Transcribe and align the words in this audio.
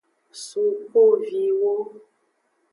Sukuviwo. 0.45 1.71